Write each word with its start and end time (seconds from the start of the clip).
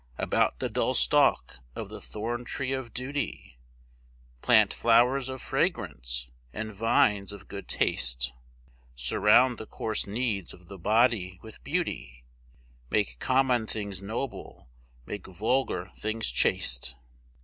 About 0.17 0.57
the 0.57 0.67
dull 0.67 0.95
stalk 0.95 1.59
of 1.75 1.89
the 1.89 2.01
thorntree 2.01 2.71
of 2.71 2.91
duty 2.91 3.59
Plant 4.41 4.73
flowers 4.73 5.29
of 5.29 5.43
fragrance 5.43 6.31
and 6.51 6.73
vines 6.73 7.31
of 7.31 7.47
good 7.47 7.67
taste. 7.67 8.33
Surround 8.95 9.59
the 9.59 9.67
coarse 9.67 10.07
needs 10.07 10.55
of 10.55 10.65
the 10.69 10.79
body 10.79 11.37
with 11.43 11.63
beauty, 11.63 12.25
Make 12.89 13.19
common 13.19 13.67
things 13.67 14.01
noble, 14.01 14.67
make 15.05 15.27
vulgar 15.27 15.91
things 15.95 16.31
chaste. 16.31 16.95